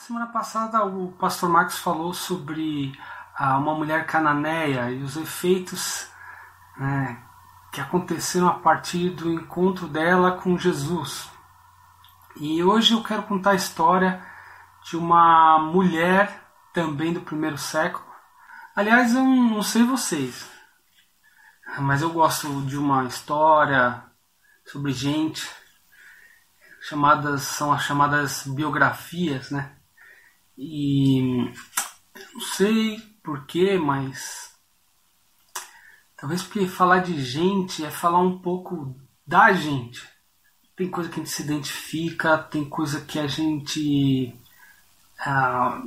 semana 0.00 0.28
passada 0.28 0.82
o 0.86 1.12
pastor 1.12 1.50
Marcos 1.50 1.78
falou 1.78 2.14
sobre 2.14 2.98
ah, 3.36 3.58
uma 3.58 3.74
mulher 3.74 4.06
cananeia 4.06 4.90
e 4.90 5.02
os 5.02 5.14
efeitos 5.14 6.08
né, 6.74 7.22
que 7.70 7.82
aconteceram 7.82 8.48
a 8.48 8.54
partir 8.54 9.10
do 9.10 9.30
encontro 9.30 9.86
dela 9.86 10.32
com 10.32 10.56
Jesus. 10.56 11.30
E 12.34 12.64
hoje 12.64 12.94
eu 12.94 13.02
quero 13.02 13.24
contar 13.24 13.50
a 13.50 13.56
história 13.56 14.24
de 14.84 14.96
uma 14.96 15.58
mulher 15.58 16.44
também 16.72 17.12
do 17.12 17.20
primeiro 17.20 17.58
século. 17.58 18.04
Aliás, 18.74 19.14
eu 19.14 19.22
não 19.22 19.62
sei 19.62 19.84
vocês, 19.84 20.50
mas 21.78 22.00
eu 22.00 22.10
gosto 22.10 22.62
de 22.62 22.78
uma 22.78 23.04
história 23.04 24.02
sobre 24.64 24.92
gente 24.92 25.46
chamadas 26.80 27.42
são 27.42 27.70
as 27.70 27.82
chamadas 27.82 28.46
biografias, 28.46 29.50
né? 29.50 29.76
E 30.62 31.22
não 32.34 32.40
sei 32.42 32.98
porquê, 33.22 33.78
mas 33.78 34.54
talvez 36.14 36.42
porque 36.42 36.66
falar 36.68 36.98
de 36.98 37.18
gente 37.24 37.82
é 37.82 37.90
falar 37.90 38.18
um 38.18 38.38
pouco 38.40 38.94
da 39.26 39.54
gente. 39.54 40.06
Tem 40.76 40.90
coisa 40.90 41.08
que 41.08 41.14
a 41.14 41.24
gente 41.24 41.30
se 41.30 41.42
identifica, 41.42 42.36
tem 42.36 42.68
coisa 42.68 43.00
que 43.00 43.18
a 43.18 43.26
gente 43.26 44.38
ah, 45.18 45.82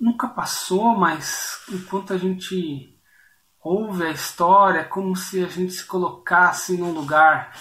nunca 0.00 0.26
passou, 0.26 0.96
mas 0.96 1.62
enquanto 1.70 2.12
a 2.12 2.18
gente 2.18 2.98
ouve 3.60 4.06
a 4.06 4.10
história, 4.10 4.80
é 4.80 4.84
como 4.84 5.14
se 5.14 5.44
a 5.44 5.46
gente 5.46 5.72
se 5.72 5.84
colocasse 5.86 6.76
num 6.76 6.90
lugar 6.90 7.56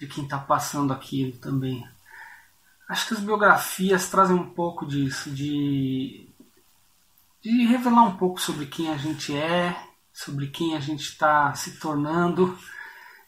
de 0.00 0.08
quem 0.08 0.24
está 0.24 0.38
passando 0.38 0.92
aquilo 0.92 1.38
também. 1.38 1.88
Acho 2.88 3.08
que 3.08 3.14
as 3.14 3.20
biografias 3.20 4.08
trazem 4.08 4.34
um 4.34 4.48
pouco 4.48 4.86
disso, 4.86 5.30
de, 5.30 6.26
de 7.42 7.66
revelar 7.66 8.04
um 8.04 8.16
pouco 8.16 8.40
sobre 8.40 8.64
quem 8.64 8.88
a 8.88 8.96
gente 8.96 9.36
é, 9.36 9.76
sobre 10.10 10.46
quem 10.46 10.74
a 10.74 10.80
gente 10.80 11.02
está 11.02 11.52
se 11.54 11.78
tornando. 11.78 12.58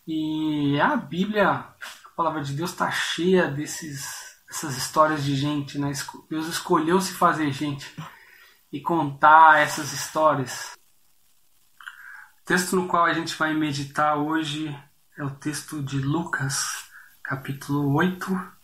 E 0.06 0.80
a 0.80 0.96
Bíblia, 0.96 1.46
a 1.50 1.74
palavra 2.16 2.42
de 2.42 2.54
Deus, 2.54 2.70
está 2.70 2.90
cheia 2.90 3.48
desses, 3.48 4.34
dessas 4.48 4.78
histórias 4.78 5.22
de 5.22 5.36
gente. 5.36 5.78
Né? 5.78 5.92
Deus 6.30 6.46
escolheu 6.46 6.98
se 6.98 7.12
fazer 7.12 7.52
gente 7.52 7.94
e 8.72 8.80
contar 8.80 9.60
essas 9.60 9.92
histórias. 9.92 10.72
O 12.40 12.44
texto 12.46 12.76
no 12.76 12.88
qual 12.88 13.04
a 13.04 13.12
gente 13.12 13.36
vai 13.36 13.52
meditar 13.52 14.16
hoje 14.16 14.74
é 15.18 15.22
o 15.22 15.30
texto 15.30 15.82
de 15.82 15.98
Lucas, 16.00 16.86
capítulo 17.22 17.92
8 17.94 18.59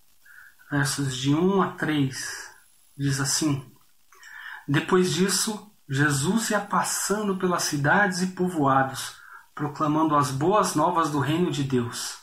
versos 0.77 1.17
de 1.17 1.35
1 1.35 1.63
a 1.63 1.69
3, 1.69 2.51
diz 2.99 3.19
assim: 3.19 3.65
Depois 4.69 5.11
disso, 5.11 5.73
Jesus 5.89 6.51
ia 6.51 6.61
passando 6.61 7.39
pelas 7.39 7.63
cidades 7.63 8.21
e 8.21 8.27
povoados, 8.29 9.17
proclamando 9.55 10.15
as 10.15 10.31
boas 10.31 10.75
novas 10.75 11.09
do 11.09 11.19
reino 11.19 11.51
de 11.51 11.65
Deus. 11.65 12.19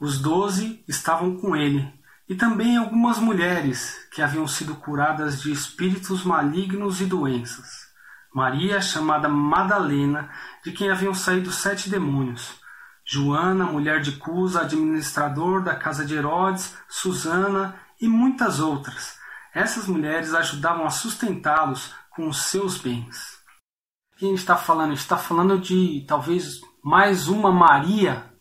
Os 0.00 0.18
doze 0.18 0.82
estavam 0.88 1.36
com 1.36 1.54
ele, 1.54 1.86
e 2.26 2.34
também 2.34 2.78
algumas 2.78 3.18
mulheres 3.18 3.94
que 4.10 4.22
haviam 4.22 4.48
sido 4.48 4.74
curadas 4.76 5.42
de 5.42 5.52
espíritos 5.52 6.24
malignos 6.24 7.02
e 7.02 7.04
doenças. 7.04 7.88
Maria, 8.34 8.80
chamada 8.80 9.28
Madalena, 9.28 10.30
de 10.64 10.72
quem 10.72 10.90
haviam 10.90 11.12
saído 11.12 11.52
sete 11.52 11.90
demônios. 11.90 12.58
Joana, 13.04 13.66
mulher 13.66 14.00
de 14.00 14.12
Cusa, 14.12 14.62
administrador 14.62 15.62
da 15.62 15.74
casa 15.74 16.06
de 16.06 16.14
Herodes, 16.14 16.74
Susana 16.88 17.74
e 18.00 18.08
muitas 18.08 18.60
outras. 18.60 19.18
Essas 19.54 19.86
mulheres 19.86 20.34
ajudavam 20.34 20.86
a 20.86 20.90
sustentá-los 20.90 21.94
com 22.10 22.28
os 22.28 22.42
seus 22.42 22.78
bens. 22.78 23.38
Quem 24.16 24.34
está 24.34 24.56
falando? 24.56 24.92
Está 24.92 25.16
falando 25.16 25.58
de 25.58 26.04
talvez 26.06 26.60
mais 26.82 27.28
uma 27.28 27.52
Maria. 27.52 28.32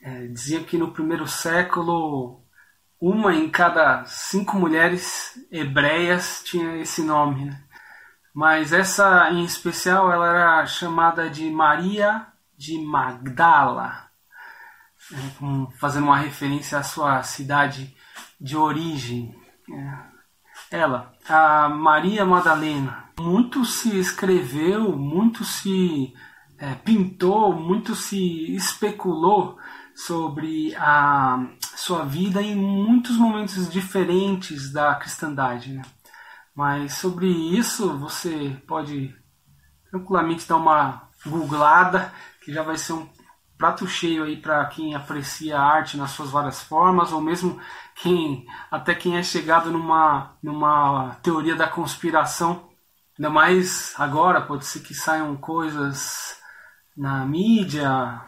É, 0.00 0.26
dizia 0.28 0.62
que 0.62 0.78
no 0.78 0.92
primeiro 0.92 1.26
século 1.26 2.44
uma 3.00 3.34
em 3.34 3.48
cada 3.48 4.04
cinco 4.06 4.56
mulheres 4.56 5.34
hebreias 5.50 6.42
tinha 6.44 6.76
esse 6.76 7.02
nome. 7.02 7.46
Né? 7.46 7.64
Mas 8.34 8.72
essa 8.72 9.30
em 9.30 9.44
especial 9.44 10.12
ela 10.12 10.28
era 10.28 10.66
chamada 10.66 11.30
de 11.30 11.50
Maria 11.50 12.26
de 12.56 12.78
Magdala, 12.78 14.10
né? 15.10 15.66
fazendo 15.78 16.04
uma 16.04 16.18
referência 16.18 16.78
à 16.78 16.82
sua 16.82 17.22
cidade 17.22 17.96
de 18.40 18.56
origem. 18.56 19.34
É. 19.72 20.18
Ela, 20.70 21.12
a 21.28 21.68
Maria 21.68 22.24
Madalena. 22.24 23.04
Muito 23.18 23.64
se 23.64 23.98
escreveu, 23.98 24.96
muito 24.96 25.44
se 25.44 26.14
é, 26.58 26.74
pintou, 26.74 27.52
muito 27.52 27.94
se 27.94 28.54
especulou 28.54 29.56
sobre 29.94 30.74
a 30.76 31.48
sua 31.76 32.04
vida 32.04 32.42
em 32.42 32.54
muitos 32.54 33.16
momentos 33.16 33.70
diferentes 33.70 34.72
da 34.72 34.94
cristandade. 34.94 35.72
Né? 35.72 35.82
Mas 36.54 36.94
sobre 36.94 37.28
isso 37.28 37.96
você 37.96 38.56
pode 38.66 39.14
tranquilamente 39.90 40.46
dar 40.46 40.56
uma 40.56 41.08
googlada, 41.26 42.12
que 42.44 42.52
já 42.52 42.62
vai 42.62 42.76
ser 42.76 42.92
um 42.92 43.08
prato 43.58 43.86
cheio 43.88 44.22
aí 44.22 44.36
para 44.36 44.64
quem 44.66 44.94
aprecia 44.94 45.58
a 45.58 45.62
arte 45.62 45.96
nas 45.96 46.12
suas 46.12 46.30
várias 46.30 46.62
formas, 46.62 47.12
ou 47.12 47.20
mesmo 47.20 47.60
quem 47.96 48.46
até 48.70 48.94
quem 48.94 49.16
é 49.16 49.22
chegado 49.22 49.70
numa, 49.70 50.36
numa 50.40 51.16
teoria 51.22 51.56
da 51.56 51.66
conspiração, 51.66 52.70
ainda 53.18 53.28
mais 53.28 53.94
agora, 53.98 54.40
pode 54.40 54.64
ser 54.64 54.80
que 54.80 54.94
saiam 54.94 55.36
coisas 55.36 56.38
na 56.96 57.24
mídia, 57.26 58.22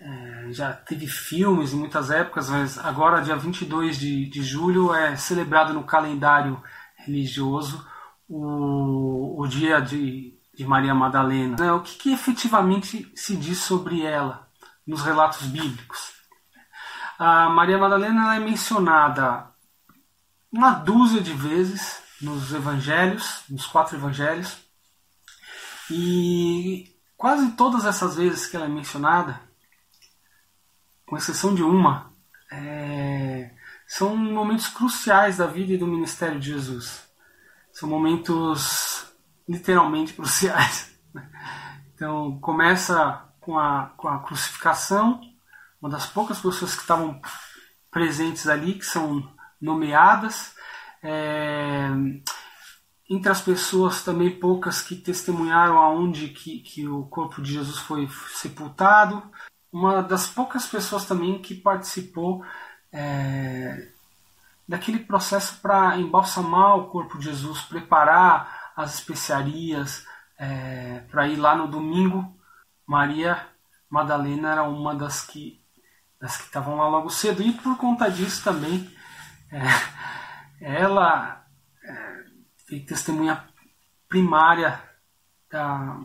é, 0.00 0.52
já 0.52 0.72
teve 0.72 1.06
filmes 1.06 1.72
em 1.72 1.76
muitas 1.76 2.10
épocas, 2.10 2.48
mas 2.48 2.78
agora, 2.78 3.22
dia 3.22 3.36
22 3.36 3.96
de, 3.96 4.26
de 4.28 4.42
julho, 4.42 4.92
é 4.92 5.16
celebrado 5.16 5.72
no 5.72 5.84
calendário 5.84 6.60
religioso 6.96 7.86
o, 8.28 9.40
o 9.40 9.46
dia 9.46 9.80
de, 9.80 10.36
de 10.54 10.66
Maria 10.66 10.94
Madalena. 10.94 11.74
O 11.74 11.80
que, 11.80 11.96
que 11.96 12.12
efetivamente 12.12 13.10
se 13.14 13.36
diz 13.36 13.58
sobre 13.58 14.02
ela? 14.02 14.47
Nos 14.88 15.02
relatos 15.02 15.42
bíblicos. 15.42 16.14
A 17.18 17.50
Maria 17.50 17.76
Madalena 17.76 18.34
é 18.34 18.38
mencionada 18.38 19.50
uma 20.50 20.70
dúzia 20.70 21.20
de 21.20 21.34
vezes 21.34 22.02
nos 22.22 22.54
evangelhos, 22.54 23.42
nos 23.50 23.66
quatro 23.66 23.96
evangelhos, 23.96 24.56
e 25.90 26.96
quase 27.18 27.52
todas 27.52 27.84
essas 27.84 28.16
vezes 28.16 28.46
que 28.46 28.56
ela 28.56 28.64
é 28.64 28.68
mencionada, 28.68 29.38
com 31.04 31.18
exceção 31.18 31.54
de 31.54 31.62
uma, 31.62 32.10
é, 32.50 33.50
são 33.86 34.16
momentos 34.16 34.68
cruciais 34.68 35.36
da 35.36 35.46
vida 35.46 35.74
e 35.74 35.78
do 35.78 35.86
ministério 35.86 36.40
de 36.40 36.52
Jesus. 36.52 37.06
São 37.72 37.88
momentos 37.88 39.06
literalmente 39.46 40.12
cruciais. 40.14 40.90
Então 41.94 42.38
começa 42.40 43.27
com 43.48 43.58
a, 43.58 43.94
com 43.96 44.08
a 44.08 44.18
crucificação, 44.18 45.22
uma 45.80 45.88
das 45.88 46.04
poucas 46.04 46.38
pessoas 46.38 46.74
que 46.74 46.82
estavam 46.82 47.18
presentes 47.90 48.46
ali, 48.46 48.74
que 48.74 48.84
são 48.84 49.26
nomeadas. 49.58 50.54
É, 51.02 51.88
entre 53.08 53.30
as 53.30 53.40
pessoas 53.40 54.04
também 54.04 54.38
poucas 54.38 54.82
que 54.82 54.94
testemunharam 54.94 55.78
aonde 55.78 56.28
que, 56.28 56.58
que 56.58 56.86
o 56.86 57.06
corpo 57.06 57.40
de 57.40 57.54
Jesus 57.54 57.78
foi 57.78 58.06
sepultado. 58.34 59.22
Uma 59.72 60.02
das 60.02 60.28
poucas 60.28 60.66
pessoas 60.66 61.06
também 61.06 61.40
que 61.40 61.54
participou 61.54 62.44
é, 62.92 63.92
daquele 64.68 64.98
processo 64.98 65.58
para 65.62 65.96
embalsamar 65.96 66.76
o 66.76 66.88
corpo 66.88 67.16
de 67.16 67.24
Jesus, 67.24 67.62
preparar 67.62 68.72
as 68.76 68.96
especiarias 68.96 70.04
é, 70.36 71.02
para 71.10 71.26
ir 71.28 71.36
lá 71.36 71.56
no 71.56 71.66
domingo 71.66 72.36
Maria 72.88 73.46
Madalena 73.90 74.50
era 74.50 74.62
uma 74.62 74.94
das 74.94 75.20
que 75.20 75.62
das 76.18 76.36
que 76.38 76.44
estavam 76.44 76.76
lá 76.76 76.88
logo 76.88 77.10
cedo 77.10 77.42
e 77.42 77.52
por 77.52 77.76
conta 77.76 78.10
disso 78.10 78.42
também 78.42 78.90
é, 79.52 79.60
ela 80.60 81.46
é, 81.84 82.24
foi 82.66 82.80
testemunha 82.80 83.44
primária 84.08 84.82
da, 85.50 86.00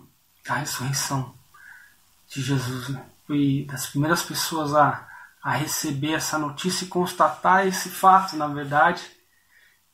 da 0.46 0.56
ressurreição 0.56 1.34
de 2.28 2.42
Jesus. 2.42 2.90
Né? 2.90 3.04
Foi 3.26 3.66
das 3.68 3.88
primeiras 3.88 4.22
pessoas 4.22 4.76
a, 4.76 5.08
a 5.42 5.52
receber 5.52 6.14
essa 6.14 6.38
notícia 6.38 6.86
e 6.86 6.90
constatar 6.90 7.66
esse 7.66 7.90
fato, 7.90 8.36
na 8.36 8.48
verdade. 8.48 9.02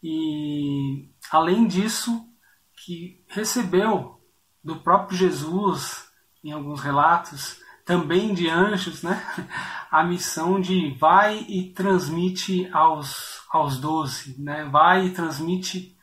E 0.01 1.09
além 1.31 1.67
disso, 1.67 2.27
que 2.75 3.23
recebeu 3.29 4.19
do 4.63 4.77
próprio 4.77 5.17
Jesus 5.17 6.08
em 6.43 6.51
alguns 6.51 6.81
relatos, 6.81 7.59
também 7.85 8.33
de 8.33 8.49
anjos, 8.49 9.03
né? 9.03 9.21
A 9.89 10.03
missão 10.03 10.61
de 10.61 10.93
vai 10.99 11.39
e 11.49 11.71
transmite 11.71 12.69
aos 12.71 13.41
aos 13.49 13.79
doze, 13.79 14.35
né? 14.39 14.65
Vai 14.65 15.07
e 15.07 15.11
transmite 15.11 15.97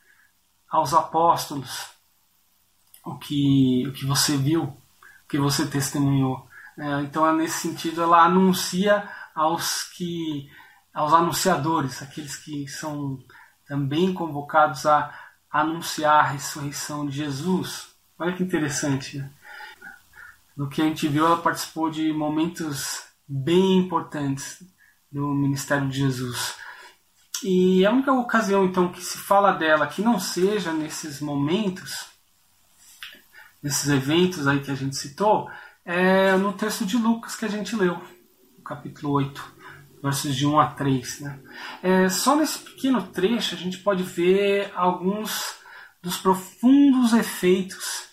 aos 0.69 0.93
apóstolos 0.93 1.87
o 3.05 3.17
que 3.17 3.87
o 3.87 3.93
que 3.93 4.05
você 4.05 4.37
viu, 4.37 4.65
o 4.65 5.29
que 5.29 5.39
você 5.39 5.65
testemunhou. 5.65 6.47
Né? 6.77 7.03
Então, 7.03 7.33
nesse 7.37 7.61
sentido, 7.61 8.03
ela 8.03 8.25
anuncia 8.25 9.09
aos 9.35 9.85
que 9.85 10.51
aos 10.93 11.13
anunciadores, 11.13 12.03
aqueles 12.03 12.37
que 12.37 12.67
são 12.67 13.23
também 13.67 14.13
convocados 14.13 14.87
a 14.87 15.13
anunciar 15.51 16.25
a 16.25 16.29
ressurreição 16.29 17.07
de 17.07 17.17
Jesus. 17.17 17.89
Olha 18.19 18.35
que 18.35 18.43
interessante. 18.43 19.19
Né? 19.19 19.31
No 20.57 20.69
que 20.69 20.81
a 20.81 20.85
gente 20.85 21.07
viu, 21.09 21.27
ela 21.27 21.37
participou 21.37 21.91
de 21.91 22.13
momentos 22.13 23.03
bem 23.29 23.79
importantes 23.79 24.63
do 25.13 25.35
ministério 25.35 25.89
de 25.89 25.99
Jesus. 25.99 26.55
E 27.43 27.85
a 27.85 27.91
única 27.91 28.13
ocasião, 28.13 28.65
então, 28.65 28.91
que 28.91 29.03
se 29.03 29.19
fala 29.19 29.53
dela 29.53 29.87
que 29.87 30.01
não 30.01 30.19
seja 30.19 30.73
nesses 30.73 31.21
momentos, 31.21 32.07
nesses 33.63 33.89
eventos 33.89 34.47
aí 34.47 34.61
que 34.61 34.71
a 34.71 34.75
gente 34.75 34.97
citou, 34.97 35.51
é 35.85 36.37
no 36.37 36.53
texto 36.53 36.87
de 36.87 36.97
Lucas 36.97 37.37
que 37.37 37.45
a 37.45 37.49
gente 37.49 37.77
leu, 37.77 38.03
capítulo 38.65 39.13
8 39.13 39.57
versos 40.03 40.37
de 40.37 40.47
1 40.47 40.61
a 40.61 40.67
3. 40.69 41.21
Né? 41.21 41.39
É, 41.83 42.09
só 42.09 42.37
nesse 42.37 42.59
pequeno 42.61 43.03
trecho 43.09 43.55
a 43.55 43.59
gente 43.59 43.79
pode 43.79 44.03
ver 44.03 44.71
alguns 44.75 45.57
dos 46.03 46.17
profundos 46.19 47.13
efeitos 47.13 48.09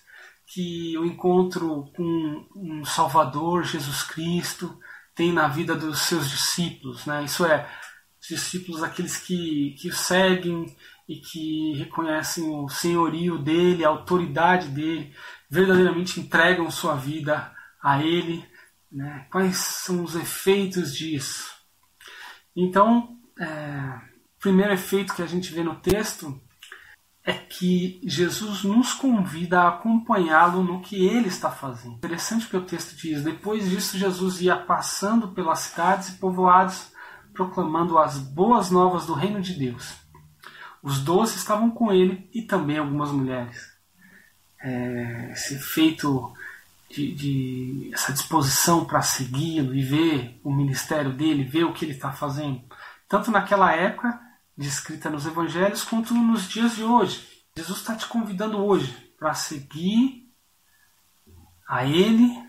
que 0.53 0.95
o 0.99 1.05
encontro 1.05 1.91
com 1.95 2.47
um 2.55 2.85
Salvador, 2.85 3.63
Jesus 3.63 4.03
Cristo, 4.03 4.79
tem 5.15 5.33
na 5.33 5.47
vida 5.47 5.75
dos 5.75 6.01
seus 6.01 6.29
discípulos. 6.29 7.05
Né? 7.07 7.23
Isso 7.23 7.43
é, 7.43 7.67
os 8.21 8.27
discípulos, 8.27 8.83
aqueles 8.83 9.17
que, 9.17 9.75
que 9.79 9.89
o 9.89 9.93
seguem 9.93 10.75
e 11.09 11.15
que 11.17 11.73
reconhecem 11.73 12.43
o 12.43 12.69
senhorio 12.69 13.39
dele, 13.39 13.83
a 13.83 13.89
autoridade 13.89 14.67
dele, 14.67 15.13
verdadeiramente 15.49 16.19
entregam 16.19 16.69
sua 16.69 16.95
vida 16.95 17.51
a 17.81 18.03
ele. 18.03 18.45
Né? 18.91 19.25
Quais 19.31 19.57
são 19.57 20.03
os 20.03 20.15
efeitos 20.15 20.95
disso? 20.95 21.51
Então, 22.55 23.17
é, 23.39 23.45
o 24.37 24.39
primeiro 24.39 24.73
efeito 24.73 25.15
que 25.15 25.23
a 25.23 25.27
gente 25.27 25.51
vê 25.51 25.63
no 25.63 25.75
texto 25.75 26.39
é 27.25 27.31
que 27.31 28.01
Jesus 28.03 28.63
nos 28.63 28.93
convida 28.93 29.61
a 29.61 29.69
acompanhá-lo 29.69 30.61
no 30.61 30.81
que 30.81 31.05
ele 31.05 31.29
está 31.29 31.49
fazendo. 31.49 31.95
Interessante 31.95 32.47
que 32.47 32.57
o 32.57 32.65
texto 32.65 32.97
diz: 32.97 33.23
depois 33.23 33.69
disso, 33.69 33.97
Jesus 33.97 34.41
ia 34.41 34.57
passando 34.57 35.29
pelas 35.29 35.59
cidades 35.59 36.09
e 36.09 36.13
povoados, 36.13 36.91
proclamando 37.33 37.97
as 37.97 38.17
boas 38.17 38.69
novas 38.69 39.05
do 39.05 39.13
reino 39.13 39.41
de 39.41 39.53
Deus. 39.53 39.93
Os 40.81 40.99
doze 40.99 41.37
estavam 41.37 41.71
com 41.71 41.93
ele 41.93 42.29
e 42.33 42.41
também 42.41 42.77
algumas 42.77 43.09
mulheres. 43.09 43.71
É, 44.61 45.31
esse 45.31 45.55
efeito 45.55 46.33
de, 46.89 47.15
de 47.15 47.91
essa 47.93 48.11
disposição 48.11 48.83
para 48.83 49.01
segui-lo 49.01 49.73
e 49.73 49.81
ver 49.81 50.39
o 50.43 50.53
ministério 50.53 51.13
dele, 51.13 51.45
ver 51.45 51.63
o 51.63 51.73
que 51.73 51.85
ele 51.85 51.93
está 51.93 52.11
fazendo, 52.11 52.61
tanto 53.07 53.31
naquela 53.31 53.73
época 53.73 54.19
descrita 54.57 55.09
nos 55.09 55.25
evangelhos 55.25 55.83
quanto 55.83 56.13
nos 56.13 56.47
dias 56.47 56.75
de 56.75 56.83
hoje. 56.83 57.27
Jesus 57.55 57.79
está 57.79 57.95
te 57.95 58.07
convidando 58.07 58.57
hoje 58.57 58.91
para 59.17 59.33
seguir 59.33 60.29
a 61.67 61.85
Ele 61.85 62.43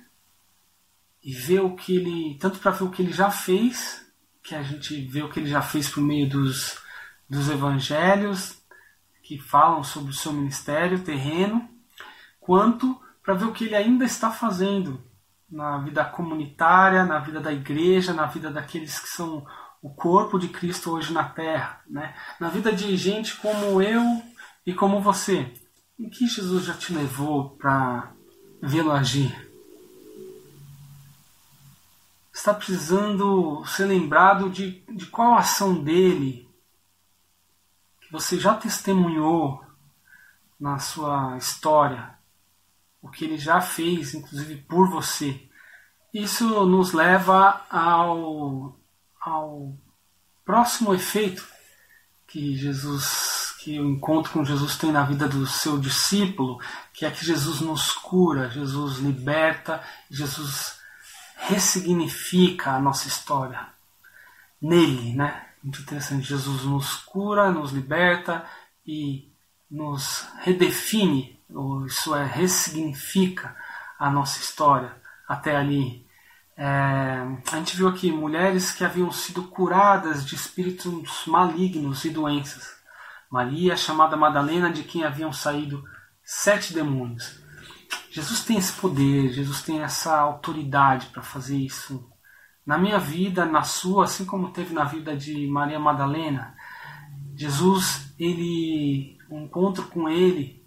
e 1.25 1.33
ver 1.33 1.61
o 1.61 1.75
que 1.75 1.97
ele, 1.97 2.39
tanto 2.39 2.59
para 2.59 2.71
ver 2.71 2.85
o 2.85 2.91
que 2.91 3.01
ele 3.01 3.13
já 3.13 3.31
fez, 3.31 4.07
que 4.43 4.55
a 4.55 4.63
gente 4.63 5.01
vê 5.07 5.23
o 5.23 5.31
que 5.31 5.41
ele 5.41 5.49
já 5.49 5.63
fez 5.63 5.89
por 5.89 6.03
meio 6.03 6.29
dos, 6.29 6.79
dos 7.29 7.49
evangelhos 7.49 8.63
que 9.23 9.39
falam 9.39 9.83
sobre 9.83 10.11
o 10.11 10.15
seu 10.15 10.35
ministério 10.35 11.03
terreno, 11.03 11.67
quanto 12.39 13.01
para 13.23 13.33
ver 13.33 13.47
o 13.47 13.53
que 13.53 13.65
ele 13.65 13.75
ainda 13.75 14.05
está 14.05 14.31
fazendo 14.31 15.03
na 15.51 15.79
vida 15.79 16.05
comunitária, 16.05 17.07
na 17.07 17.19
vida 17.21 17.41
da 17.41 17.51
igreja, 17.51 18.13
na 18.13 18.27
vida 18.27 18.51
daqueles 18.51 18.99
que 18.99 19.09
são 19.09 19.47
o 19.85 19.91
corpo 19.91 20.39
de 20.39 20.49
Cristo 20.49 20.93
hoje 20.93 21.13
na 21.13 21.29
terra, 21.29 21.83
né? 21.87 22.17
na 22.41 22.49
vida 22.49 22.73
de 22.73 22.97
gente 22.97 23.37
como 23.37 23.83
eu 23.83 24.23
e 24.65 24.73
como 24.73 25.03
você. 25.03 25.53
Em 25.99 26.09
que 26.09 26.27
Jesus 26.27 26.65
já 26.65 26.73
te 26.73 26.91
levou 26.95 27.51
para 27.51 28.11
vê-lo 28.63 28.91
agir? 28.91 29.47
Está 32.33 32.55
precisando 32.55 33.63
ser 33.67 33.85
lembrado 33.85 34.49
de, 34.49 34.83
de 34.89 35.05
qual 35.05 35.35
ação 35.35 35.85
dele 35.85 36.49
que 38.01 38.11
você 38.11 38.41
já 38.41 38.55
testemunhou 38.55 39.63
na 40.59 40.79
sua 40.79 41.37
história, 41.37 42.19
o 43.03 43.11
que 43.11 43.27
ele 43.27 43.37
já 43.37 43.61
fez, 43.61 44.15
inclusive 44.15 44.63
por 44.63 44.89
você. 44.89 45.47
Isso 46.13 46.65
nos 46.65 46.95
leva 46.95 47.67
ao, 47.69 48.75
ao 49.25 49.75
próximo 50.45 50.95
efeito 50.95 51.47
que 52.27 52.57
Jesus, 52.57 53.55
que 53.61 53.79
o 53.79 53.91
encontro 53.91 54.33
com 54.33 54.45
Jesus 54.45 54.77
tem 54.77 54.93
na 54.93 55.05
vida 55.05 55.29
do 55.29 55.47
seu 55.47 55.79
discípulo, 55.79 56.61
que 56.93 57.07
é 57.07 57.11
que 57.11 57.25
Jesus 57.25 57.61
nos 57.61 57.93
cura, 57.93 58.51
Jesus 58.51 58.99
liberta, 58.99 59.83
Jesus 60.11 60.79
ressignifica 61.37 62.73
a 62.73 62.81
nossa 62.81 63.09
história. 63.09 63.67
Nele, 64.61 65.15
né? 65.15 65.47
Muito 65.63 65.81
interessante. 65.81 66.27
Jesus 66.27 66.65
nos 66.65 66.97
cura, 66.97 67.51
nos 67.51 67.73
liberta 67.73 68.45
e 68.87 69.31
nos 69.71 70.27
redefine 70.43 71.35
isso 71.87 72.15
é, 72.15 72.25
ressignifica 72.25 73.57
a 73.99 74.11
nossa 74.11 74.41
história 74.41 74.95
até 75.29 75.57
ali. 75.57 76.04
É, 76.57 76.65
a 77.51 77.57
gente 77.57 77.77
viu 77.77 77.89
aqui 77.89 78.13
mulheres 78.13 78.71
que 78.71 78.85
haviam 78.85 79.11
sido 79.11 79.43
curadas 79.45 80.25
de 80.25 80.35
espíritos 80.35 81.25
malignos 81.27 82.05
e 82.05 82.11
doenças. 82.11 82.75
Maria, 83.31 83.77
chamada 83.77 84.17
Madalena, 84.17 84.71
de 84.71 84.85
quem 84.85 85.03
haviam 85.05 85.33
saído 85.33 85.83
sete 86.23 86.73
demônios. 86.73 87.41
Jesus 88.11 88.45
tem 88.45 88.57
esse 88.57 88.73
poder, 88.75 89.33
Jesus 89.33 89.63
tem 89.63 89.83
essa 89.83 90.17
autoridade 90.17 91.07
para 91.07 91.23
fazer 91.23 91.57
isso. 91.57 92.09
Na 92.65 92.79
minha 92.79 92.99
vida, 92.99 93.45
na 93.45 93.63
sua, 93.63 94.05
assim 94.05 94.25
como 94.25 94.53
teve 94.53 94.73
na 94.73 94.85
vida 94.85 95.17
de 95.17 95.47
Maria 95.49 95.81
Madalena, 95.81 96.55
Jesus, 97.35 98.15
ele, 98.19 99.19
o 99.29 99.39
encontro 99.41 99.85
com 99.87 100.09
ele 100.09 100.65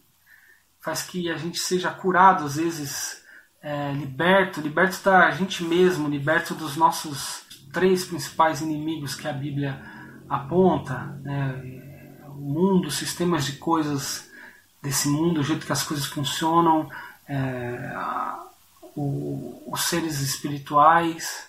faz 0.82 1.03
que 1.03 1.29
a 1.29 1.38
gente 1.38 1.58
seja 1.58 1.89
curado, 1.89 2.46
às 2.46 2.58
vezes 2.58 3.25
é, 3.61 3.91
liberto, 3.93 4.61
liberto 4.61 5.03
da 5.03 5.31
gente 5.31 5.63
mesmo, 5.63 6.07
liberto 6.07 6.53
dos 6.53 6.75
nossos 6.75 7.45
três 7.73 8.05
principais 8.05 8.61
inimigos 8.61 9.15
que 9.15 9.27
a 9.27 9.33
Bíblia 9.33 9.81
aponta, 10.29 11.19
né? 11.23 12.23
o 12.27 12.41
mundo, 12.41 12.91
sistemas 12.91 13.45
de 13.45 13.53
coisas 13.53 14.29
desse 14.81 15.09
mundo, 15.09 15.39
o 15.39 15.43
jeito 15.43 15.65
que 15.65 15.71
as 15.71 15.83
coisas 15.83 16.05
funcionam, 16.05 16.89
é, 17.27 17.93
o, 18.95 19.63
os 19.71 19.81
seres 19.81 20.21
espirituais 20.21 21.47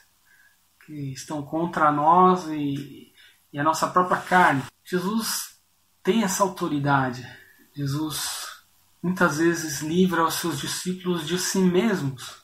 que 0.84 1.12
estão 1.12 1.42
contra 1.42 1.92
nós 1.92 2.46
e, 2.48 3.12
e 3.52 3.58
a 3.58 3.62
nossa 3.62 3.86
própria 3.88 4.18
carne. 4.18 4.62
Jesus 4.84 5.58
tem 6.02 6.24
essa 6.24 6.42
autoridade. 6.42 7.26
Jesus 7.74 8.48
muitas 9.02 9.38
vezes 9.38 9.81
livra 9.81 10.25
os 10.25 10.35
seus 10.35 10.59
discípulos 10.59 11.26
de 11.26 11.38
si 11.38 11.59
mesmos, 11.59 12.43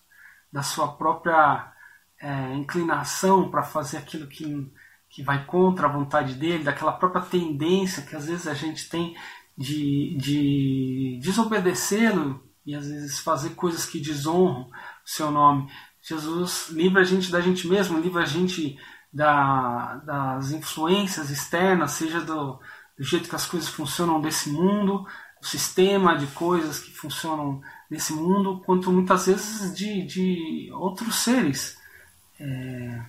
da 0.53 0.63
sua 0.63 0.97
própria 0.97 1.73
é, 2.21 2.55
inclinação 2.55 3.51
para 3.51 3.63
fazer 3.63 3.99
aquilo 3.99 4.27
que, 4.27 4.73
que 5.11 5.23
vai 5.23 5.45
contra 5.45 5.87
a 5.87 5.93
vontade 5.93 6.35
dele, 6.35 6.65
daquela 6.65 6.93
própria 6.93 7.23
tendência 7.23 8.03
que 8.03 8.15
às 8.15 8.27
vezes 8.27 8.47
a 8.47 8.55
gente 8.55 8.89
tem 8.89 9.17
de, 9.57 10.17
de 10.19 11.21
desobedecê-lo 11.23 12.43
e 12.65 12.75
às 12.75 12.87
vezes 12.89 13.19
fazer 13.19 13.51
coisas 13.51 13.85
que 13.85 14.01
desonram 14.01 14.63
o 14.63 14.71
seu 15.05 15.31
nome. 15.31 15.71
Jesus 16.01 16.69
livra 16.71 17.01
a 17.01 17.05
gente 17.05 17.31
da 17.31 17.41
gente 17.41 17.67
mesmo, 17.67 17.99
livra 17.99 18.23
a 18.23 18.27
gente 18.27 18.79
da, 19.13 19.97
das 19.97 20.51
influências 20.51 21.31
externas, 21.31 21.93
seja 21.93 22.21
do, 22.21 22.59
do 22.99 23.05
jeito 23.05 23.29
que 23.29 23.37
as 23.37 23.47
coisas 23.47 23.69
funcionam 23.69 24.21
desse 24.21 24.51
mundo, 24.51 25.07
sistema 25.45 26.17
de 26.17 26.27
coisas 26.29 26.81
que 26.81 26.91
funcionam 26.91 27.63
nesse 27.91 28.13
mundo, 28.13 28.63
quanto 28.65 28.91
muitas 28.91 29.27
vezes 29.27 29.75
de, 29.75 30.03
de 30.03 30.71
outros 30.73 31.17
seres. 31.17 31.79
É, 32.41 33.03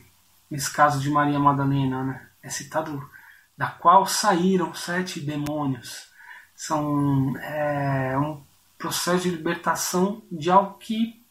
nesse 0.50 0.72
caso 0.72 1.00
de 1.00 1.10
Maria 1.10 1.40
Madalena, 1.40 2.04
né? 2.04 2.28
é 2.44 2.50
citado 2.50 3.10
da 3.58 3.68
qual 3.68 4.06
saíram 4.06 4.74
sete 4.74 5.20
demônios. 5.20 6.10
São 6.56 7.36
é, 7.38 8.18
um 8.18 8.44
processo 8.78 9.24
de 9.24 9.32
libertação 9.32 10.22
de 10.32 10.52
algo 10.52 10.78
que 10.78 11.24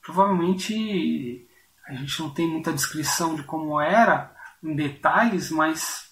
provavelmente 0.00 1.48
A 1.88 1.94
gente 1.94 2.20
não 2.20 2.30
tem 2.30 2.48
muita 2.48 2.72
descrição 2.72 3.34
de 3.34 3.42
como 3.42 3.80
era 3.80 4.34
em 4.62 4.74
detalhes, 4.74 5.50
mas 5.50 6.10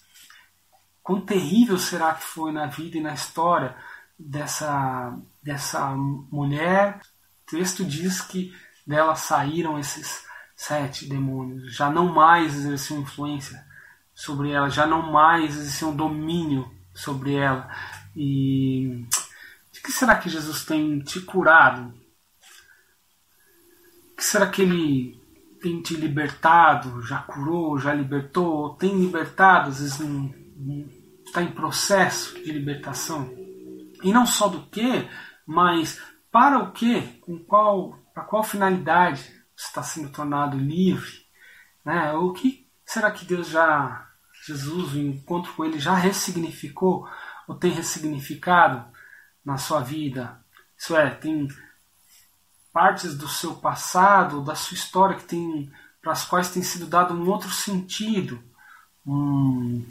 quão 1.03 1.21
terrível 1.21 1.79
será 1.79 2.15
que 2.15 2.25
foi 2.25 2.53
na 2.53 2.67
vida 2.67 2.97
e 2.97 3.01
na 3.01 3.15
história 3.15 3.77
dessa, 4.19 5.19
dessa 5.43 5.95
mulher. 5.95 7.01
O 7.47 7.51
texto 7.51 7.85
diz 7.85 8.21
que 8.21 8.53
dela 8.87 9.15
saíram 9.15 9.79
esses 9.79 10.25
sete 10.55 11.07
demônios, 11.07 11.75
já 11.75 11.91
não 11.91 12.13
mais 12.13 12.55
exerciam 12.55 13.01
influência 13.01 13.65
sobre 14.15 14.51
ela, 14.51 14.71
já 14.71 14.87
não 14.87 15.11
mais 15.11 15.57
exerciam 15.57 15.95
domínio 15.95 16.71
sobre 16.95 17.35
ela. 17.35 17.69
E 18.15 19.05
de 19.73 19.81
que 19.81 19.91
será 19.91 20.17
que 20.17 20.29
Jesus 20.29 20.65
tem 20.65 21.01
te 21.01 21.21
curado? 21.21 21.93
O 24.13 24.17
que 24.17 24.25
será 24.25 24.47
que 24.49 24.63
ele 24.63 25.21
tem 25.61 25.83
te 25.83 25.97
libertado? 25.97 27.03
Já 27.03 27.19
curou, 27.19 27.79
já 27.79 27.93
libertou? 27.93 28.77
Tem 28.77 28.97
libertado? 28.97 29.71
Às 29.71 29.81
vezes 29.81 30.01
está 31.27 31.43
em 31.43 31.51
processo 31.51 32.35
de 32.35 32.53
libertação. 32.53 33.44
E 34.05 34.13
não 34.13 34.27
só 34.27 34.49
do 34.49 34.67
que, 34.67 35.09
mas 35.47 36.01
para 36.31 36.59
o 36.59 36.73
que, 36.73 37.01
com 37.23 37.39
qual, 37.39 37.99
para 38.13 38.23
qual 38.23 38.45
finalidade 38.45 39.35
está 39.57 39.83
sendo 39.83 40.11
tornado 40.11 40.59
livre? 40.59 41.25
Né? 41.83 42.13
O 42.13 42.33
que 42.35 42.69
será 42.85 43.11
que 43.11 43.25
Deus 43.25 43.49
já, 43.49 44.07
Jesus, 44.47 44.93
o 44.93 44.99
encontro 44.99 45.55
com 45.55 45.65
Ele 45.65 45.79
já 45.79 45.95
ressignificou 45.95 47.09
ou 47.49 47.55
tem 47.55 47.71
ressignificado 47.71 48.85
na 49.43 49.57
sua 49.57 49.81
vida? 49.81 50.39
Isso 50.77 50.95
é, 50.95 51.09
tem 51.09 51.49
partes 52.71 53.17
do 53.17 53.27
seu 53.27 53.55
passado, 53.55 54.45
da 54.45 54.55
sua 54.55 54.75
história 54.75 55.17
que 55.17 55.25
tem 55.25 55.73
para 56.03 56.13
as 56.13 56.27
quais 56.27 56.51
tem 56.51 56.63
sido 56.63 56.87
dado 56.87 57.15
um 57.15 57.27
outro 57.31 57.51
sentido, 57.51 58.39
um, 59.07 59.87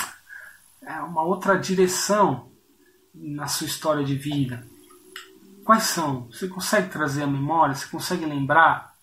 é 0.84 1.00
uma 1.02 1.24
outra 1.24 1.58
direção 1.58 2.53
na 3.14 3.48
sua 3.48 3.68
história 3.68 4.04
de 4.04 4.16
vida. 4.16 4.66
Quais 5.64 5.84
são? 5.84 6.28
Você 6.32 6.48
consegue 6.48 6.90
trazer 6.90 7.24
a 7.24 7.28
memória? 7.28 7.76
Você 7.76 7.88
consegue 7.88 8.26
lembrar? 8.26 8.94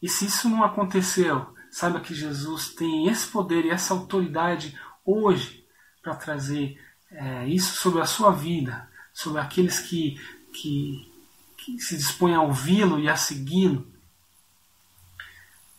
E 0.00 0.08
se 0.08 0.26
isso 0.26 0.48
não 0.48 0.64
aconteceu, 0.64 1.54
saiba 1.70 2.00
que 2.00 2.14
Jesus 2.14 2.70
tem 2.70 3.08
esse 3.08 3.26
poder 3.28 3.64
e 3.64 3.70
essa 3.70 3.94
autoridade 3.94 4.78
hoje 5.04 5.64
para 6.02 6.14
trazer 6.16 6.78
é, 7.10 7.46
isso 7.48 7.80
sobre 7.80 8.00
a 8.00 8.06
sua 8.06 8.32
vida, 8.32 8.88
sobre 9.14 9.40
aqueles 9.40 9.78
que, 9.78 10.20
que, 10.52 11.10
que 11.56 11.78
se 11.78 11.96
dispõem 11.96 12.34
a 12.34 12.42
ouvi-lo 12.42 12.98
e 12.98 13.08
a 13.08 13.16
segui-lo. 13.16 13.86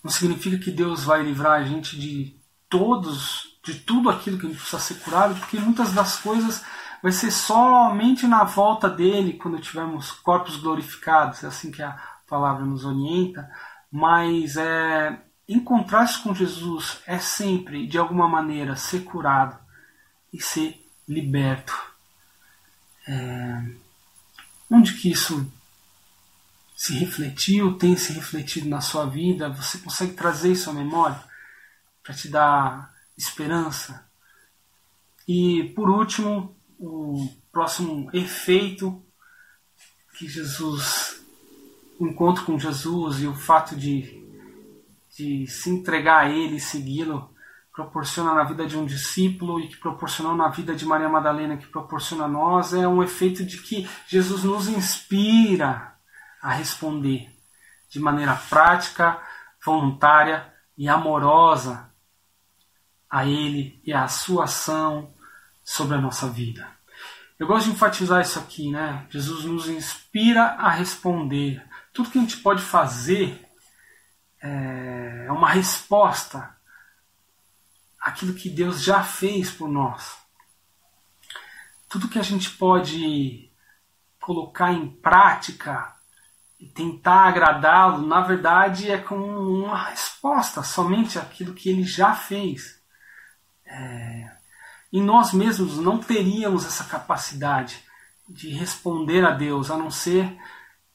Não 0.03 0.11
significa 0.11 0.57
que 0.57 0.71
Deus 0.71 1.03
vai 1.03 1.21
livrar 1.21 1.61
a 1.61 1.63
gente 1.63 1.97
de 1.97 2.35
todos, 2.69 3.57
de 3.63 3.75
tudo 3.75 4.09
aquilo 4.09 4.37
que 4.37 4.45
a 4.45 4.49
gente 4.49 4.59
precisa 4.59 4.81
ser 4.81 4.95
curado, 4.95 5.35
porque 5.35 5.59
muitas 5.59 5.93
das 5.93 6.17
coisas 6.19 6.63
vai 7.03 7.11
ser 7.11 7.31
somente 7.31 8.25
na 8.25 8.45
volta 8.45 8.89
dele, 8.89 9.33
quando 9.33 9.59
tivermos 9.59 10.09
corpos 10.09 10.55
glorificados, 10.55 11.43
é 11.43 11.47
assim 11.47 11.69
que 11.69 11.83
a 11.83 12.01
palavra 12.25 12.65
nos 12.65 12.85
orienta, 12.85 13.51
mas 13.91 14.55
é, 14.55 15.21
encontrar-se 15.45 16.23
com 16.23 16.33
Jesus 16.33 17.01
é 17.05 17.19
sempre, 17.19 17.85
de 17.85 17.97
alguma 17.97 18.25
maneira, 18.25 18.77
ser 18.77 19.01
curado 19.03 19.59
e 20.31 20.41
ser 20.41 20.81
liberto. 21.05 21.77
É, 23.05 23.65
onde 24.71 24.93
que 24.93 25.11
isso 25.11 25.45
se 26.73 26.97
refletiu, 26.97 27.77
tem 27.77 27.97
se 27.97 28.13
refletido 28.13 28.69
na 28.69 28.79
sua 28.79 29.05
vida? 29.05 29.49
Você 29.49 29.77
consegue 29.79 30.13
trazer 30.13 30.53
isso 30.53 30.69
à 30.69 30.73
memória 30.73 31.21
para 32.01 32.13
te 32.13 32.29
dar 32.29 32.93
esperança? 33.17 34.07
E 35.27 35.65
por 35.75 35.89
último, 35.89 36.55
o 36.85 37.29
próximo 37.51 38.09
efeito 38.13 39.01
que 40.17 40.27
Jesus, 40.27 41.23
o 41.97 42.05
encontro 42.07 42.43
com 42.43 42.59
Jesus 42.59 43.21
e 43.21 43.27
o 43.27 43.33
fato 43.33 43.75
de, 43.75 44.21
de 45.17 45.47
se 45.47 45.69
entregar 45.69 46.25
a 46.25 46.29
Ele 46.29 46.57
e 46.57 46.59
segui-lo, 46.59 47.29
proporciona 47.71 48.33
na 48.33 48.43
vida 48.43 48.67
de 48.67 48.77
um 48.77 48.85
discípulo 48.85 49.59
e 49.59 49.67
que 49.67 49.77
proporcionou 49.77 50.35
na 50.35 50.49
vida 50.49 50.75
de 50.75 50.85
Maria 50.85 51.09
Madalena, 51.09 51.57
que 51.57 51.65
proporciona 51.67 52.25
a 52.25 52.27
nós, 52.27 52.73
é 52.73 52.87
um 52.87 53.01
efeito 53.01 53.45
de 53.45 53.57
que 53.57 53.89
Jesus 54.07 54.43
nos 54.43 54.67
inspira 54.67 55.95
a 56.41 56.51
responder 56.51 57.31
de 57.89 57.99
maneira 57.99 58.35
prática, 58.35 59.19
voluntária 59.65 60.53
e 60.77 60.89
amorosa 60.89 61.89
a 63.09 63.25
Ele 63.25 63.81
e 63.85 63.93
à 63.93 64.07
sua 64.07 64.43
ação 64.43 65.13
sobre 65.63 65.95
a 65.95 66.01
nossa 66.01 66.27
vida. 66.29 66.72
Eu 67.43 67.47
gosto 67.47 67.65
de 67.65 67.71
enfatizar 67.73 68.21
isso 68.21 68.39
aqui, 68.39 68.71
né? 68.71 69.05
Jesus 69.09 69.43
nos 69.43 69.67
inspira 69.67 70.43
a 70.43 70.69
responder. 70.69 71.61
Tudo 71.91 72.09
que 72.09 72.17
a 72.17 72.21
gente 72.21 72.37
pode 72.37 72.61
fazer 72.61 73.45
é 74.39 75.29
uma 75.29 75.49
resposta 75.49 76.55
àquilo 77.99 78.33
que 78.33 78.49
Deus 78.49 78.81
já 78.81 79.03
fez 79.03 79.51
por 79.51 79.67
nós. 79.67 80.17
Tudo 81.89 82.07
que 82.07 82.17
a 82.17 82.23
gente 82.23 82.49
pode 82.51 83.51
colocar 84.21 84.71
em 84.71 84.87
prática 84.87 85.93
e 86.57 86.65
tentar 86.65 87.27
agradá-lo, 87.27 88.07
na 88.07 88.21
verdade, 88.21 88.89
é 88.89 88.97
como 88.97 89.25
uma 89.65 89.89
resposta 89.89 90.63
somente 90.63 91.19
àquilo 91.19 91.53
que 91.53 91.67
ele 91.67 91.83
já 91.83 92.15
fez. 92.15 92.81
É, 93.65 94.31
e 94.93 95.01
nós 95.01 95.33
mesmos 95.33 95.79
não 95.79 95.97
teríamos 95.97 96.63
essa 96.67 96.83
capacidade 96.83 97.83
de 98.29 98.49
responder 98.51 99.25
a 99.25 99.31
Deus, 99.31 99.71
a 99.71 99.75
não 99.75 99.89
ser 99.89 100.37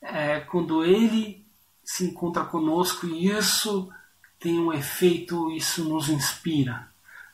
é, 0.00 0.38
quando 0.38 0.84
Ele 0.84 1.44
se 1.82 2.04
encontra 2.04 2.44
conosco 2.44 3.08
e 3.08 3.28
isso 3.28 3.90
tem 4.38 4.56
um 4.56 4.72
efeito, 4.72 5.50
isso 5.50 5.84
nos 5.84 6.08
inspira 6.08 6.88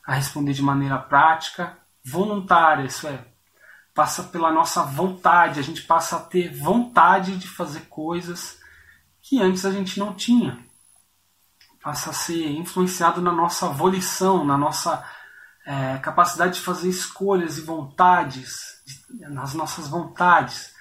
a 0.06 0.14
responder 0.14 0.54
de 0.54 0.62
maneira 0.62 0.96
prática, 0.98 1.76
voluntária, 2.02 2.86
isso 2.86 3.06
é, 3.06 3.22
passa 3.94 4.22
pela 4.22 4.50
nossa 4.50 4.84
vontade, 4.84 5.60
a 5.60 5.62
gente 5.62 5.82
passa 5.82 6.16
a 6.16 6.20
ter 6.20 6.50
vontade 6.56 7.36
de 7.36 7.46
fazer 7.46 7.82
coisas 7.90 8.58
que 9.20 9.38
antes 9.38 9.66
a 9.66 9.70
gente 9.70 9.98
não 9.98 10.14
tinha. 10.14 10.64
Passa 11.82 12.08
a 12.08 12.14
ser 12.14 12.52
influenciado 12.52 13.20
na 13.20 13.32
nossa 13.32 13.68
volição, 13.68 14.46
na 14.46 14.56
nossa 14.56 15.04
é, 15.66 15.98
capacidade 15.98 16.54
de 16.54 16.60
fazer 16.60 16.88
escolhas 16.88 17.58
e 17.58 17.62
vontades, 17.62 18.82
nas 19.30 19.54
nossas 19.54 19.88
vontades, 19.88 20.74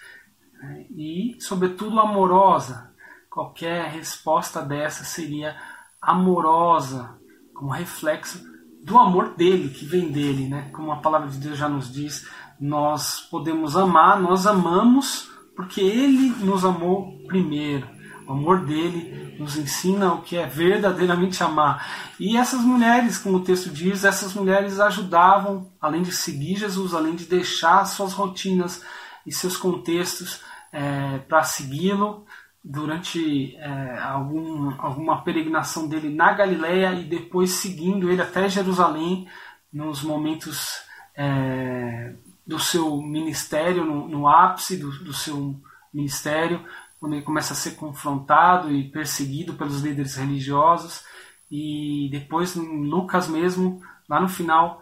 né? 0.61 0.85
e, 0.91 1.37
sobretudo, 1.39 1.99
amorosa. 1.99 2.91
Qualquer 3.29 3.89
resposta 3.89 4.61
dessa 4.61 5.03
seria 5.03 5.55
amorosa, 6.01 7.17
como 7.53 7.71
reflexo 7.71 8.43
do 8.83 8.97
amor 8.97 9.35
dele, 9.35 9.69
que 9.69 9.85
vem 9.85 10.11
dele, 10.11 10.47
né? 10.47 10.69
Como 10.71 10.91
a 10.91 10.97
palavra 10.97 11.29
de 11.29 11.37
Deus 11.37 11.57
já 11.57 11.69
nos 11.69 11.91
diz, 11.91 12.27
nós 12.59 13.21
podemos 13.21 13.77
amar, 13.77 14.19
nós 14.19 14.45
amamos 14.45 15.31
porque 15.55 15.81
ele 15.81 16.29
nos 16.43 16.65
amou 16.65 17.17
primeiro. 17.27 17.87
O 18.27 18.33
amor 18.33 18.65
dele 18.65 19.35
nos 19.37 19.57
ensina 19.57 20.13
o 20.13 20.21
que 20.21 20.37
é 20.37 20.45
verdadeiramente 20.45 21.43
amar. 21.43 22.13
E 22.19 22.37
essas 22.37 22.61
mulheres, 22.61 23.17
como 23.17 23.37
o 23.37 23.43
texto 23.43 23.69
diz, 23.69 24.03
essas 24.03 24.33
mulheres 24.33 24.79
ajudavam, 24.79 25.71
além 25.81 26.01
de 26.01 26.11
seguir 26.11 26.57
Jesus, 26.57 26.93
além 26.93 27.15
de 27.15 27.25
deixar 27.25 27.85
suas 27.85 28.13
rotinas 28.13 28.83
e 29.25 29.31
seus 29.31 29.57
contextos 29.57 30.41
é, 30.71 31.19
para 31.19 31.43
segui-lo 31.43 32.25
durante 32.63 33.55
é, 33.57 33.99
algum, 33.99 34.73
alguma 34.79 35.21
peregrinação 35.21 35.87
dele 35.87 36.09
na 36.09 36.31
Galileia 36.31 36.93
e 36.93 37.03
depois 37.03 37.51
seguindo 37.51 38.09
ele 38.09 38.21
até 38.21 38.47
Jerusalém 38.47 39.27
nos 39.71 40.01
momentos 40.01 40.81
é, 41.15 42.13
do 42.45 42.59
seu 42.59 43.01
ministério, 43.01 43.85
no, 43.85 44.07
no 44.07 44.27
ápice 44.27 44.77
do, 44.77 44.91
do 45.03 45.13
seu 45.13 45.55
ministério, 45.93 46.63
quando 47.03 47.15
ele 47.15 47.21
começa 47.25 47.51
a 47.51 47.57
ser 47.57 47.71
confrontado 47.71 48.71
e 48.71 48.89
perseguido 48.89 49.55
pelos 49.55 49.81
líderes 49.81 50.15
religiosos. 50.15 51.03
E 51.51 52.07
depois, 52.09 52.55
em 52.55 52.85
Lucas 52.85 53.27
mesmo, 53.27 53.81
lá 54.07 54.21
no 54.21 54.29
final, 54.29 54.81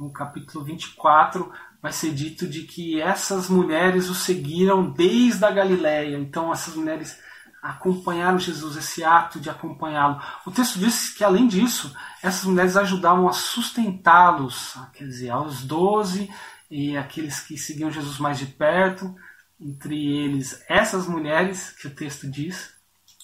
no 0.00 0.10
capítulo 0.10 0.64
24, 0.64 1.52
vai 1.82 1.92
ser 1.92 2.14
dito 2.14 2.48
de 2.48 2.62
que 2.62 2.98
essas 2.98 3.50
mulheres 3.50 4.08
o 4.08 4.14
seguiram 4.14 4.90
desde 4.90 5.44
a 5.44 5.50
Galiléia. 5.50 6.16
Então, 6.16 6.50
essas 6.50 6.74
mulheres 6.74 7.18
acompanharam 7.62 8.38
Jesus, 8.38 8.74
esse 8.78 9.04
ato 9.04 9.38
de 9.38 9.50
acompanhá-lo. 9.50 10.22
O 10.46 10.50
texto 10.50 10.78
diz 10.78 11.10
que, 11.10 11.22
além 11.22 11.46
disso, 11.46 11.94
essas 12.22 12.44
mulheres 12.44 12.78
ajudavam 12.78 13.28
a 13.28 13.32
sustentá-los, 13.34 14.74
quer 14.94 15.04
dizer, 15.04 15.28
aos 15.28 15.64
doze 15.64 16.30
e 16.70 16.96
aqueles 16.96 17.40
que 17.40 17.58
seguiam 17.58 17.90
Jesus 17.90 18.18
mais 18.18 18.38
de 18.38 18.46
perto 18.46 19.14
entre 19.60 20.06
eles 20.16 20.64
essas 20.68 21.06
mulheres 21.06 21.70
que 21.70 21.88
o 21.88 21.94
texto 21.94 22.30
diz, 22.30 22.72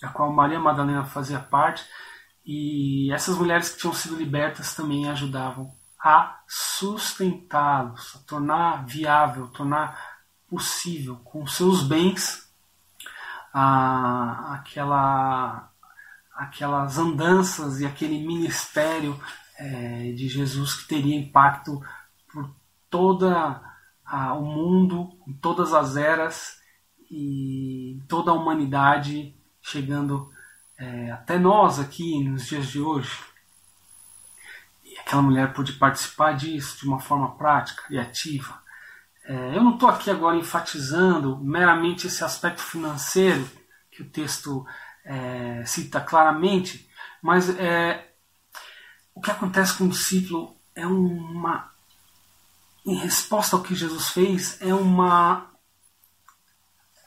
a 0.03 0.09
qual 0.09 0.33
Maria 0.33 0.59
Madalena 0.59 1.05
fazia 1.05 1.39
parte, 1.39 1.85
E 2.47 3.11
essas 3.11 3.39
mulheres 3.39 3.71
que 3.71 3.81
tinham 3.81 3.95
sido 3.95 4.17
libertas 4.17 4.75
também 4.75 5.09
ajudavam 5.09 5.75
a 5.99 6.41
sustentá-los, 6.47 8.17
a 8.17 8.19
tornar 8.27 8.85
viável, 8.85 9.49
tornar 9.49 9.99
possível 10.47 11.17
com 11.25 11.47
seus 11.47 11.83
bens 11.83 12.47
a, 13.53 14.57
aquela, 14.57 15.71
aquelas 16.35 16.99
andanças 16.99 17.81
e 17.81 17.87
aquele 17.87 18.27
ministério 18.27 19.19
é, 19.59 20.13
de 20.13 20.29
Jesus 20.29 20.75
que 20.75 20.89
teria 20.89 21.17
impacto 21.17 21.81
por 22.31 22.55
toda 22.91 23.74
o 24.07 24.43
mundo, 24.43 25.11
em 25.27 25.33
todas 25.33 25.73
as 25.73 25.97
eras 25.97 26.59
e 27.11 28.01
toda 28.09 28.31
a 28.31 28.35
humanidade, 28.35 29.35
chegando 29.63 30.31
é, 30.79 31.11
até 31.11 31.39
nós 31.39 31.79
aqui 31.79 32.23
nos 32.25 32.47
dias 32.47 32.67
de 32.69 32.81
hoje. 32.81 33.19
E 34.85 34.99
aquela 34.99 35.23
mulher 35.23 35.53
pôde 35.53 35.73
participar 35.75 36.33
disso 36.33 36.81
de 36.81 36.87
uma 36.87 37.01
forma 37.01 37.37
prática 37.37 37.83
e 37.91 37.99
ativa. 37.99 38.63
É, 39.25 39.57
eu 39.57 39.65
não 39.65 39.75
estou 39.75 39.89
aqui 39.89 40.11
agora 40.11 40.37
enfatizando 40.37 41.39
meramente 41.39 42.07
esse 42.07 42.23
aspecto 42.23 42.61
financeiro 42.61 43.49
que 43.91 44.03
o 44.03 44.09
texto 44.09 44.67
é, 45.05 45.65
cita 45.65 46.01
claramente, 46.01 46.89
mas 47.23 47.49
é, 47.59 48.13
o 49.15 49.21
que 49.21 49.31
acontece 49.31 49.79
com 49.79 49.85
o 49.85 49.89
discípulo 49.89 50.57
é 50.75 50.87
uma. 50.87 51.73
Em 52.85 52.97
resposta 52.97 53.57
ao 53.57 53.63
que 53.63 53.75
Jesus 53.75 54.09
fez, 54.09 54.61
é 54.61 54.75
uma, 54.75 55.51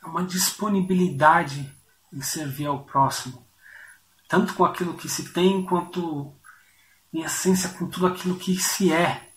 uma 0.03 0.23
disponibilidade 0.23 1.71
em 2.11 2.21
servir 2.21 2.65
ao 2.65 2.83
próximo 2.83 3.47
tanto 4.27 4.53
com 4.53 4.65
aquilo 4.65 4.93
que 4.93 5.07
se 5.07 5.31
tem, 5.31 5.63
quanto, 5.63 6.33
em 7.13 7.21
essência, 7.21 7.69
com 7.69 7.87
tudo 7.87 8.07
aquilo 8.07 8.35
que 8.35 8.57
se 8.57 8.91
é, 8.91 9.31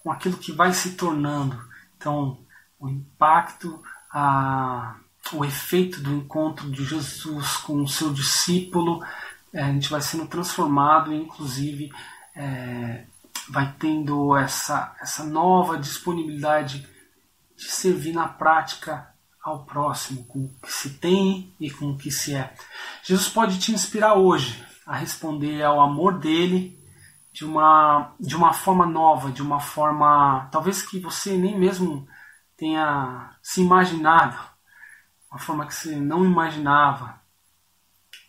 com 0.00 0.10
aquilo 0.10 0.38
que 0.38 0.52
vai 0.52 0.72
se 0.72 0.92
tornando. 0.92 1.60
Então, 1.96 2.38
o 2.78 2.88
impacto, 2.88 3.82
a, 4.10 4.96
o 5.32 5.44
efeito 5.44 6.00
do 6.00 6.12
encontro 6.12 6.70
de 6.70 6.84
Jesus 6.84 7.58
com 7.58 7.82
o 7.82 7.88
seu 7.88 8.12
discípulo, 8.12 9.04
é, 9.52 9.62
a 9.62 9.72
gente 9.72 9.90
vai 9.90 10.00
sendo 10.00 10.26
transformado 10.26 11.12
inclusive, 11.12 11.92
é, 12.34 13.04
vai 13.52 13.74
tendo 13.78 14.34
essa, 14.34 14.96
essa 14.98 15.24
nova 15.24 15.76
disponibilidade 15.76 16.88
de 17.54 17.64
servir 17.64 18.14
na 18.14 18.26
prática 18.26 19.12
ao 19.44 19.66
próximo, 19.66 20.24
com 20.24 20.46
o 20.46 20.54
que 20.62 20.72
se 20.72 20.98
tem 20.98 21.54
e 21.60 21.70
com 21.70 21.90
o 21.90 21.98
que 21.98 22.10
se 22.10 22.34
é. 22.34 22.54
Jesus 23.02 23.28
pode 23.28 23.58
te 23.58 23.70
inspirar 23.70 24.14
hoje 24.14 24.64
a 24.86 24.96
responder 24.96 25.62
ao 25.62 25.80
amor 25.82 26.18
dele 26.18 26.80
de 27.30 27.44
uma, 27.44 28.14
de 28.18 28.34
uma 28.34 28.54
forma 28.54 28.86
nova, 28.86 29.30
de 29.30 29.42
uma 29.42 29.60
forma 29.60 30.48
talvez 30.50 30.80
que 30.82 30.98
você 30.98 31.36
nem 31.36 31.58
mesmo 31.58 32.08
tenha 32.56 33.36
se 33.42 33.60
imaginado, 33.60 34.38
uma 35.30 35.38
forma 35.38 35.66
que 35.66 35.74
você 35.74 35.96
não 35.96 36.24
imaginava. 36.24 37.20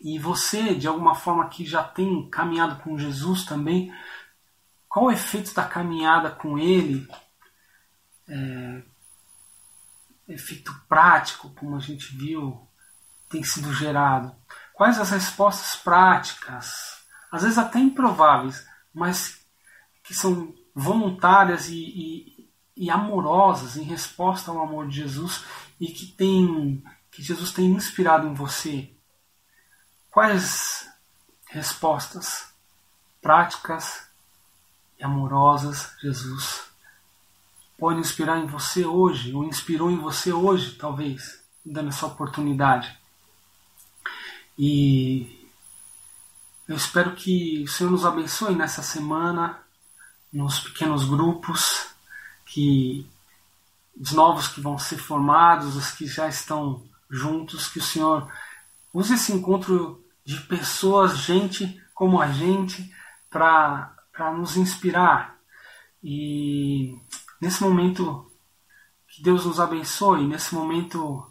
E 0.02 0.18
você, 0.18 0.74
de 0.74 0.86
alguma 0.86 1.14
forma 1.14 1.48
que 1.48 1.64
já 1.64 1.82
tem 1.82 2.28
caminhado 2.28 2.82
com 2.82 2.98
Jesus 2.98 3.46
também, 3.46 3.90
qual 4.94 5.06
o 5.06 5.10
efeito 5.10 5.52
da 5.52 5.64
caminhada 5.64 6.30
com 6.30 6.56
Ele? 6.56 7.08
É, 8.28 8.82
efeito 10.28 10.72
prático, 10.88 11.50
como 11.50 11.74
a 11.74 11.80
gente 11.80 12.16
viu, 12.16 12.64
tem 13.28 13.42
sido 13.42 13.74
gerado? 13.74 14.32
Quais 14.72 15.00
as 15.00 15.10
respostas 15.10 15.74
práticas, 15.74 17.04
às 17.28 17.42
vezes 17.42 17.58
até 17.58 17.80
improváveis, 17.80 18.64
mas 18.94 19.44
que 20.04 20.14
são 20.14 20.54
voluntárias 20.72 21.68
e, 21.68 21.74
e, 21.74 22.50
e 22.76 22.88
amorosas 22.88 23.76
em 23.76 23.82
resposta 23.82 24.52
ao 24.52 24.62
amor 24.62 24.86
de 24.86 24.98
Jesus 24.98 25.44
e 25.80 25.88
que 25.88 26.06
tem 26.06 26.84
que 27.10 27.20
Jesus 27.20 27.50
tem 27.50 27.66
inspirado 27.66 28.28
em 28.28 28.34
você? 28.34 28.94
Quais 30.08 30.88
respostas 31.48 32.54
práticas 33.20 34.13
amorosas 35.04 35.92
Jesus 36.00 36.64
pode 37.78 38.00
inspirar 38.00 38.38
em 38.38 38.46
você 38.46 38.84
hoje, 38.84 39.34
ou 39.34 39.44
inspirou 39.44 39.90
em 39.90 39.98
você 39.98 40.32
hoje, 40.32 40.72
talvez, 40.72 41.42
dando 41.64 41.88
essa 41.88 42.06
oportunidade. 42.06 42.96
E 44.58 45.48
eu 46.66 46.76
espero 46.76 47.14
que 47.14 47.64
o 47.64 47.68
Senhor 47.68 47.90
nos 47.90 48.06
abençoe 48.06 48.54
nessa 48.54 48.82
semana, 48.82 49.60
nos 50.32 50.60
pequenos 50.60 51.04
grupos, 51.04 51.88
que 52.46 53.06
os 54.00 54.12
novos 54.12 54.48
que 54.48 54.60
vão 54.60 54.78
ser 54.78 54.98
formados, 54.98 55.76
os 55.76 55.90
que 55.90 56.06
já 56.06 56.28
estão 56.28 56.82
juntos, 57.10 57.68
que 57.68 57.78
o 57.78 57.82
Senhor 57.82 58.32
use 58.92 59.14
esse 59.14 59.32
encontro 59.32 60.02
de 60.24 60.40
pessoas, 60.42 61.18
gente 61.18 61.80
como 61.94 62.20
a 62.20 62.28
gente, 62.28 62.92
para 63.30 63.93
nos 64.18 64.56
inspirar. 64.56 65.38
E 66.02 66.94
nesse 67.40 67.62
momento 67.62 68.30
que 69.08 69.22
Deus 69.22 69.44
nos 69.44 69.60
abençoe, 69.60 70.26
nesse 70.26 70.54
momento 70.54 71.30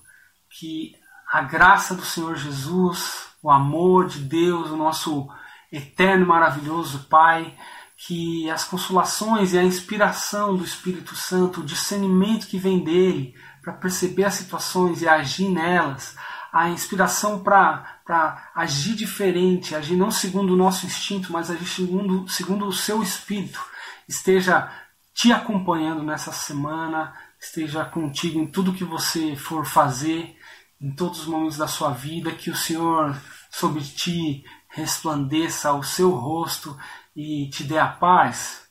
que 0.49 0.95
a 1.31 1.41
graça 1.41 1.95
do 1.95 2.05
Senhor 2.05 2.35
Jesus, 2.35 3.27
o 3.41 3.49
amor 3.49 4.07
de 4.07 4.19
Deus, 4.19 4.69
o 4.69 4.77
nosso 4.77 5.27
eterno 5.71 6.25
maravilhoso 6.27 7.07
Pai, 7.09 7.57
que 7.97 8.49
as 8.49 8.63
consolações 8.63 9.53
e 9.53 9.57
a 9.57 9.63
inspiração 9.63 10.55
do 10.55 10.63
Espírito 10.63 11.15
Santo, 11.15 11.61
o 11.61 11.65
discernimento 11.65 12.47
que 12.47 12.57
vem 12.57 12.83
dele 12.83 13.33
para 13.61 13.73
perceber 13.73 14.25
as 14.25 14.33
situações 14.33 15.01
e 15.01 15.07
agir 15.07 15.49
nelas, 15.49 16.15
a 16.53 16.69
inspiração 16.69 17.41
para 17.41 18.51
agir 18.53 18.93
diferente, 18.93 19.73
agir 19.73 19.95
não 19.95 20.11
segundo 20.11 20.53
o 20.53 20.55
nosso 20.55 20.85
instinto, 20.85 21.33
mas 21.33 21.49
agir 21.49 21.65
segundo, 21.65 22.29
segundo 22.29 22.67
o 22.67 22.71
seu 22.71 23.01
Espírito, 23.01 23.59
esteja 24.07 24.71
te 25.15 25.31
acompanhando 25.31 26.03
nessa 26.03 26.31
semana, 26.31 27.11
esteja 27.39 27.83
contigo 27.83 28.39
em 28.39 28.45
tudo 28.45 28.73
que 28.73 28.83
você 28.83 29.35
for 29.35 29.65
fazer, 29.65 30.37
em 30.79 30.91
todos 30.91 31.21
os 31.21 31.25
momentos 31.25 31.57
da 31.57 31.67
sua 31.67 31.89
vida, 31.89 32.31
que 32.31 32.51
o 32.51 32.55
Senhor 32.55 33.19
sobre 33.49 33.81
ti 33.81 34.45
resplandeça 34.69 35.73
o 35.73 35.81
seu 35.81 36.11
rosto 36.11 36.77
e 37.15 37.49
te 37.49 37.63
dê 37.63 37.79
a 37.79 37.87
paz. 37.87 38.67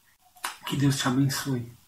Que 0.66 0.76
Deus 0.76 0.98
te 0.98 1.08
abençoe. 1.08 1.81